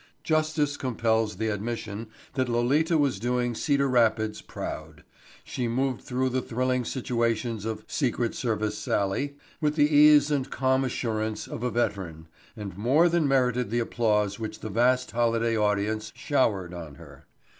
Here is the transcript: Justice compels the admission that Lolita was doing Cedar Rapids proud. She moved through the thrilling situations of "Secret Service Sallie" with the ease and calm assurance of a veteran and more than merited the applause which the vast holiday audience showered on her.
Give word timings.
Justice 0.23 0.77
compels 0.77 1.35
the 1.35 1.49
admission 1.49 2.07
that 2.33 2.49
Lolita 2.49 2.97
was 2.97 3.19
doing 3.19 3.53
Cedar 3.53 3.87
Rapids 3.87 4.41
proud. 4.41 5.03
She 5.43 5.67
moved 5.67 6.01
through 6.01 6.29
the 6.29 6.41
thrilling 6.41 6.85
situations 6.85 7.65
of 7.65 7.85
"Secret 7.87 8.33
Service 8.33 8.75
Sallie" 8.75 9.35
with 9.61 9.75
the 9.75 9.95
ease 9.95 10.31
and 10.31 10.49
calm 10.49 10.83
assurance 10.83 11.45
of 11.47 11.61
a 11.61 11.69
veteran 11.69 12.27
and 12.57 12.75
more 12.75 13.09
than 13.09 13.27
merited 13.27 13.69
the 13.69 13.77
applause 13.77 14.39
which 14.39 14.61
the 14.61 14.69
vast 14.69 15.11
holiday 15.11 15.55
audience 15.55 16.11
showered 16.15 16.73
on 16.73 16.95
her. 16.95 17.27